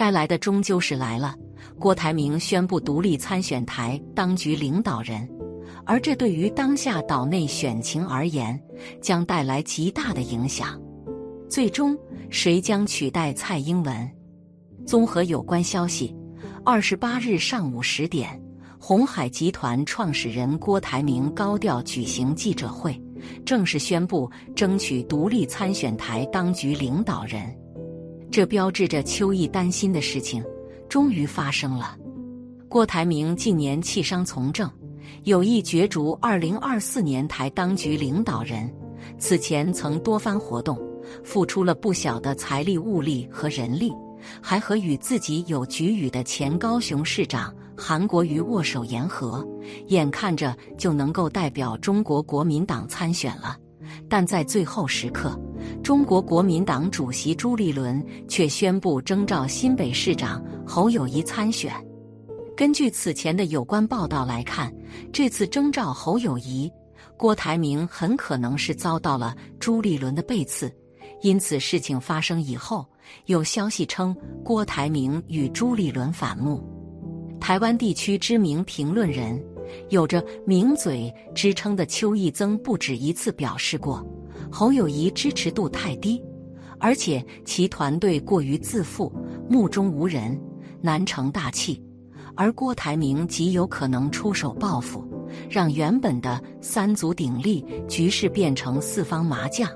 [0.00, 1.34] 该来的终究是来了。
[1.78, 5.28] 郭台铭宣布独立参选台当局领导人，
[5.84, 8.58] 而这对于当下岛内选情而言，
[9.02, 10.80] 将带来极大的影响。
[11.50, 11.94] 最终，
[12.30, 14.10] 谁将取代蔡英文？
[14.86, 16.16] 综合有关消息，
[16.64, 18.40] 二十八日上午十点，
[18.78, 22.98] 红海集团创始人郭台铭高调举行记者会，
[23.44, 27.54] 正式宣布争取独立参选台当局领导人。
[28.30, 30.44] 这标志着邱毅担心的事情
[30.88, 31.96] 终于发生了。
[32.68, 34.70] 郭台铭近年弃商从政，
[35.24, 38.72] 有意角逐二零二四年台当局领导人。
[39.18, 40.78] 此前曾多番活动，
[41.24, 43.92] 付出了不小的财力、物力和人力，
[44.40, 49.44] 还和与自己有局龉的前高雄市长韩国瑜握手言和，
[49.88, 53.56] 眼看着就能够代表中国国民党参选了。
[54.08, 55.36] 但在最后时刻，
[55.90, 61.74] 中国国民党主席朱立伦却宣布征召新北市长侯友谊参选。
[62.56, 64.72] 根据此前的有关报道来看，
[65.12, 66.70] 这次征召侯友谊，
[67.16, 70.72] 郭台铭很可能是遭到了朱立伦的背刺。
[71.22, 72.86] 因此，事情发生以后，
[73.26, 76.62] 有消息称郭台铭与朱立伦反目。
[77.40, 79.44] 台湾地区知名评论人。
[79.88, 84.04] 有着“名嘴”之称的邱义增不止一次表示过，
[84.50, 86.22] 侯友谊支持度太低，
[86.78, 89.12] 而且其团队过于自负、
[89.48, 90.38] 目中无人、
[90.80, 91.82] 难成大器，
[92.34, 95.04] 而郭台铭极有可能出手报复，
[95.48, 99.70] 让原本的三足鼎立局势变成四方麻将，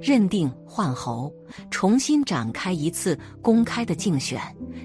[0.00, 1.32] 认定换侯，
[1.70, 4.40] 重新展开一次公开的竞选，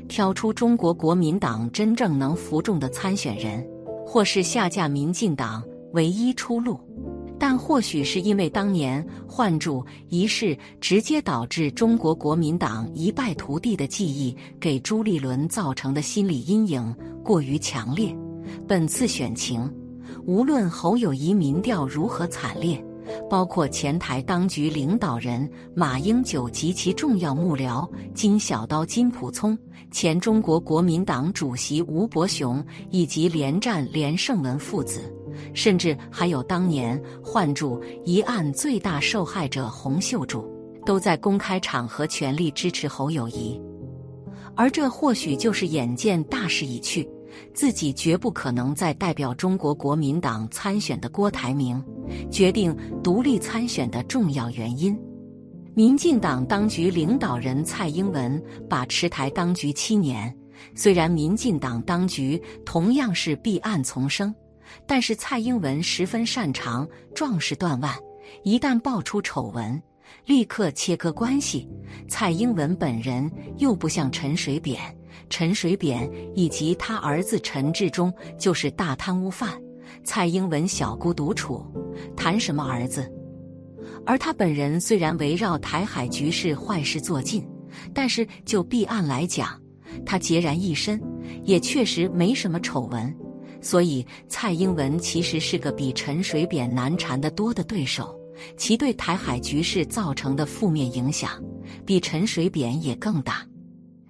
[0.08, 3.68] 挑出中国国民党真正能服众的参选人。
[4.06, 5.64] 或是下架民进党
[5.94, 6.78] 唯一出路，
[7.46, 18.16] 但或许是因为当年换主一事直接导致中国国民党一败涂地的记忆，给朱立伦造成的心理阴影过于强烈。
[18.66, 19.70] 本次选情，
[20.26, 22.82] 无论侯友谊民调如何惨烈。
[23.30, 27.86] 包括前台当局领导人马英九及其重要幕僚
[28.16, 29.58] 金小刀、金溥聪，
[29.92, 35.14] 前中国国民党主席吴伯雄以及连战、连胜文父子，
[35.54, 40.46] 甚至还有当年换柱一案最大受害者洪秀柱，
[40.86, 43.60] 都在公开场合全力支持侯友谊。
[44.56, 47.08] 而这或许就是眼见大势已去。
[47.52, 51.84] 自己绝不可能再代表中国国民党参选的郭台铭，
[52.30, 54.96] 决定独立参选的重要原因。
[55.74, 58.40] 民进党当局领导人蔡英文
[58.70, 60.32] 把持台当局七年，
[60.76, 64.32] 虽然民进党当局同样是弊案丛生，
[64.86, 67.94] 但是蔡英文十分擅长壮士断腕，
[68.44, 69.82] 一旦爆出丑闻。
[70.26, 71.68] 立刻切割关系。
[72.08, 74.80] 蔡英文本人又不像陈水扁，
[75.30, 79.60] 陈水扁以及他儿子陈志忠就是大贪污犯。
[80.04, 81.66] 蔡英文小姑独处，
[82.16, 83.12] 谈什么儿子？
[84.06, 87.46] 而他本人虽然围绕台海局势坏事做尽，
[87.94, 89.60] 但是就弊案来讲，
[90.06, 91.02] 他孑然一身，
[91.44, 93.14] 也确实没什么丑闻。
[93.64, 98.16] 所以蔡英文其实是个比陈水扁难缠得多的对手。
[98.58, 101.42] 其对台海局势造成的负面影响，
[101.86, 103.46] 比陈水扁也更大。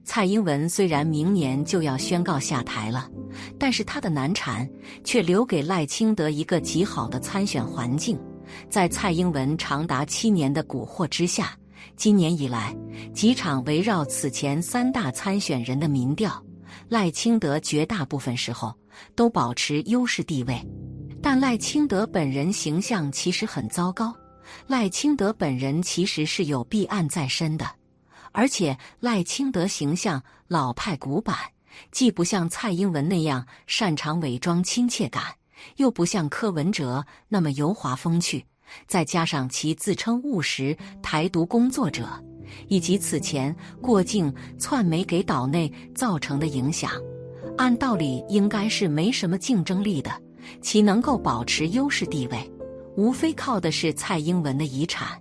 [0.06, 3.10] 蔡英文虽然明年就要宣告下台了，
[3.60, 4.68] 但是他的难缠
[5.04, 8.18] 却留给赖清德一个极好的参选环境。
[8.70, 11.56] 在蔡英文长达七年的蛊惑之下，
[11.96, 12.76] 今年以来
[13.14, 16.42] 几场围绕此前三大参选人的民调，
[16.88, 18.74] 赖清德绝大部分时候
[19.16, 20.62] 都保持优势地位。
[21.22, 24.14] 但赖清德本人形象其实很糟糕。
[24.68, 27.66] 赖清德本人其实是有弊案在身的，
[28.34, 31.36] 而且赖清德形象老派古板，
[31.92, 35.24] 既不像蔡英文那样擅长伪装亲切感，
[35.78, 38.46] 又不像柯文哲那么油滑风趣。
[38.88, 42.08] 再加上其自称务实台独工作者，
[42.68, 46.92] 以及此前过境窜媒给岛内造成的影响，
[47.58, 50.12] 按道理应该是没什么竞争力的。
[50.62, 52.52] 其能够保持优势地位，
[52.98, 55.18] 无非靠的是蔡英文的遗产。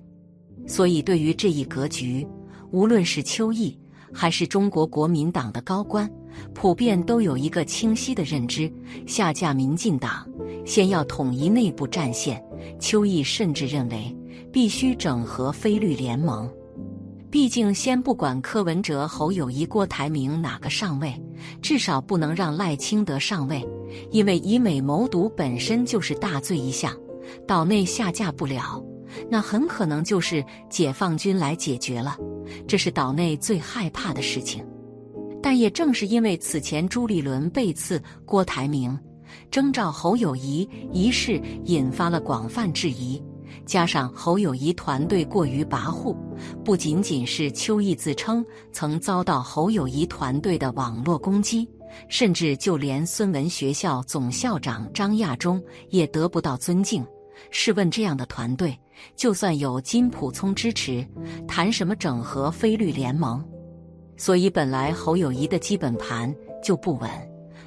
[0.67, 2.27] 所以，对于这一格局，
[2.73, 3.79] 无论是邱毅
[4.13, 6.11] 还是中国国民党的高官，
[6.53, 8.71] 普遍都有一个清晰的认知：
[9.07, 10.27] 下架民进党，
[10.67, 12.43] 先要统一内部战线。
[12.81, 14.17] 邱毅甚至认为，
[14.53, 16.51] 必须整合非绿联盟。
[17.31, 21.15] 毕竟，先不管柯文哲、侯友谊、郭台铭哪个上位，
[21.61, 23.67] 至少不能让赖清德上位。
[24.11, 26.97] 因为以美谋独本身就是大罪一项，
[27.47, 28.83] 岛内下架不了，
[29.31, 32.17] 那很可能就是解放军来解决了，
[32.67, 34.65] 这是岛内最害怕的事情。
[35.43, 38.97] 但也正是因为此前朱立伦背刺郭台铭、
[39.51, 43.23] 征召侯友谊一事引发了广泛质疑，
[43.67, 46.17] 加上侯友谊团队过于跋扈，
[46.65, 51.69] 不仅仅是邱毅自称曾遭到侯友谊团队的网络攻击，
[52.09, 57.05] 甚至就连孙文学校总校长张亚中也得不到尊敬。
[57.51, 58.79] 试问这样的团队，
[59.17, 61.05] 就算有金普聪支持，
[61.49, 63.45] 谈什么整合非律联盟？
[64.17, 66.33] 所以，本来侯友谊的基本盘
[66.63, 67.11] 就不稳，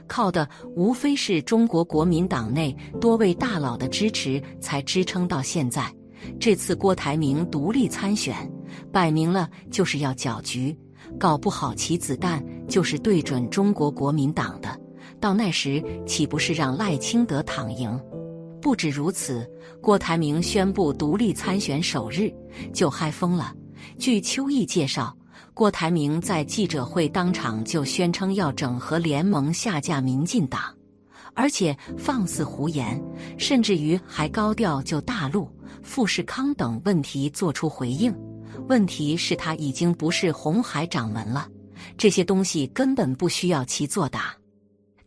[0.07, 5.93] 靠的无非是中国国民党内多位大佬的支持，才支撑到现在。
[6.39, 8.49] 这次郭台铭独立参选，
[8.91, 10.77] 摆明了就是要搅局，
[11.19, 14.79] 搞不好其子弹就是对准中国国民党的。
[15.19, 17.99] 到那时，岂不是让赖清德躺赢？
[18.61, 19.49] 不止如此，
[19.81, 22.33] 郭台铭宣布独立参选首日
[22.73, 23.53] 就嗨疯了。
[23.97, 25.15] 据邱毅介绍。
[25.53, 30.61] 郭台铭在记者会当场就宣称要整合联盟下架民进党，
[31.33, 33.01] 而且放肆胡言，
[33.37, 35.49] 甚至于还高调就大陆、
[35.81, 38.13] 富士康等问题做出回应。
[38.67, 41.47] 问题是，他已经不是红海掌门了，
[41.97, 44.35] 这些东西根本不需要其作答。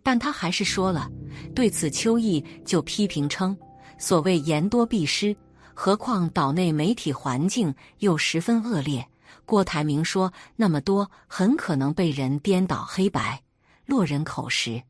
[0.02, 1.10] 但他还是说了。
[1.54, 3.56] 对此，邱毅就批评称
[3.98, 5.36] ：“所谓言多必失，
[5.74, 9.06] 何况岛内媒体环境又十分恶劣。”
[9.44, 13.42] 郭台铭说：“那么多很可能被人颠倒黑白，
[13.86, 14.82] 落人口实。”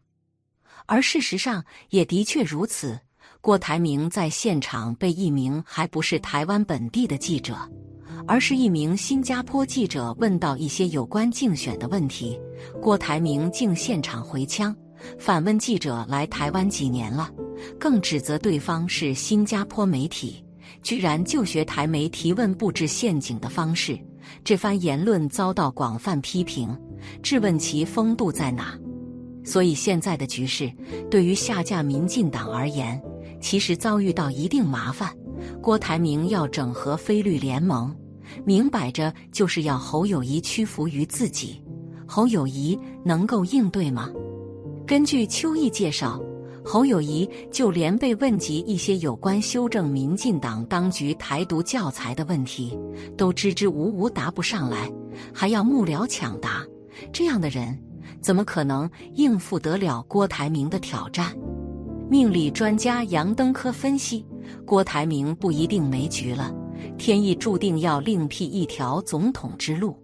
[0.87, 2.99] 而事实上也的确如此。
[3.41, 7.57] 郭台铭在现场被一名还不是台湾本地的记者，
[8.27, 12.39] 而是一名新加坡记者问到一些有关竞选的问题，
[12.81, 14.75] 郭台铭竟现场回枪，
[15.19, 17.31] 反问记者来台湾几年了，
[17.79, 20.45] 更指责对方是新加坡媒体，
[20.83, 23.99] 居然就学台媒提问布置陷阱的方式。
[24.45, 26.77] 这番言论遭到广泛批评，
[27.23, 28.79] 质问其风度在哪。
[29.45, 30.71] 所以现在的局势，
[31.11, 33.01] 对于下架民进党而言，
[33.41, 35.11] 其实遭遇到一定麻烦。
[35.63, 37.95] 郭台铭要整合非绿联盟，
[38.45, 41.63] 明摆着就是要侯友谊屈服于自己。
[42.07, 44.11] 侯友谊能够应对吗？
[44.87, 46.21] 根据邱毅介绍。
[46.65, 52.79] 侯友谊就连被问及一些有关修正民进党当局台独教材的问题，
[53.17, 54.93] 都支支吾吾答不上来，
[55.33, 56.63] 还要幕僚抢答。
[57.11, 57.79] 这样的人
[58.21, 61.35] 怎么可能应付得了郭台铭的挑战？
[62.11, 64.27] 命理专家杨登科分析，
[64.67, 66.53] 郭台铭不一定没局了，
[66.99, 69.97] 天意注定要另辟一条总统之路。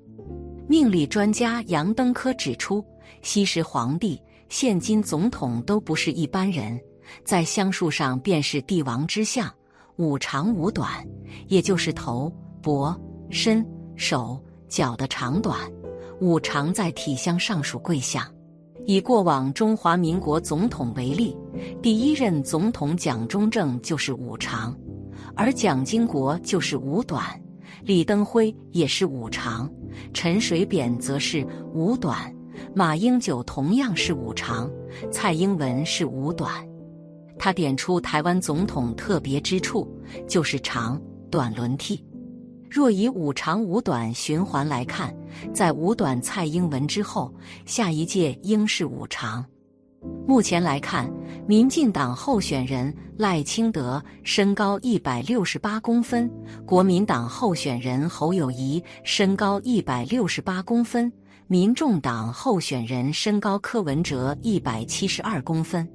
[0.67, 2.83] 命理专家杨登科指出，
[3.21, 4.19] 西时皇帝。
[4.51, 6.79] 现今总统都不是一般人，
[7.25, 9.53] 在相术上便是帝王之相，
[9.97, 11.05] 五长五短，
[11.49, 12.33] 也就是头、
[12.63, 12.97] 脖、
[13.31, 13.67] 身、
[13.97, 15.59] 手、脚的长短。
[16.21, 18.25] 五长在体相上属贵相。
[18.87, 21.37] 以过往中华民国总统为例，
[21.83, 24.77] 第一任总统蒋中正就是五长，
[25.35, 27.25] 而蒋经国就是五短，
[27.83, 29.71] 李登辉也是五长，
[30.13, 32.33] 陈水扁则是五短。
[32.75, 34.71] 马英九同样是五长，
[35.11, 36.67] 蔡英文是五短。
[37.39, 39.89] 他点出台湾总统特别之处，
[40.29, 41.01] 就是长
[41.31, 42.05] 短轮替。
[42.71, 45.15] 若以五长五短循环来看，
[45.53, 47.33] 在五短蔡英文之后，
[47.67, 49.45] 下一届应是五长。
[50.27, 51.11] 目前来看，
[51.47, 56.31] 民进党候选人赖清德身高一百六十八公分，
[56.65, 61.13] 国民党候选人侯友谊身高一百六十八公分。
[61.47, 65.87] 民众党候选人身高柯文哲一百七十二公分，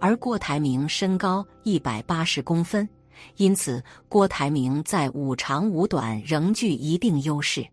[0.00, 2.88] 而郭台铭身高一百八十公分，
[3.36, 7.64] 因此郭台铭在五长五短仍具一定优势。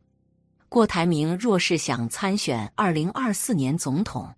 [0.70, 4.30] 郭台铭若是想参选二零二四年总统，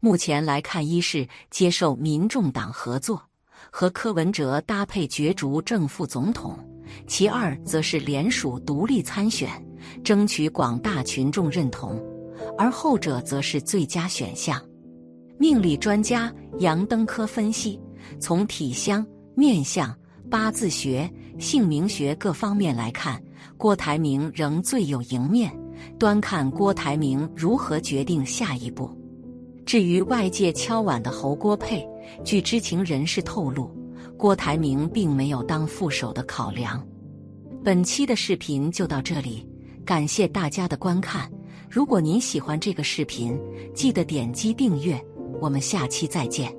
[0.00, 3.22] 目前来看，一是接受民众党合作，
[3.70, 6.54] 和柯文哲搭配角逐正副总统；
[7.06, 9.50] 其二则是联署独立参选，
[10.04, 12.02] 争取广大群众认同。
[12.58, 14.62] 而后者则是最佳选项。
[15.38, 17.80] 命理专家杨登科分析，
[18.18, 19.94] 从体相、面相、
[20.30, 23.22] 八字学、姓名学各方面来看，
[23.56, 25.54] 郭台铭仍最有赢面。
[25.98, 28.90] 端看郭台铭如何决定下一步。
[29.66, 31.86] 至于外界敲碗的侯郭配，
[32.24, 33.68] 据知情人士透露，
[34.16, 36.86] 郭台铭并没有当副手的考量。
[37.64, 39.44] 本期的视频就到这里，
[39.84, 41.28] 感谢大家的观看。
[41.68, 43.36] 如果您喜欢这个视频，
[43.74, 44.98] 记得点击订阅。
[45.40, 46.50] 我们下期再见。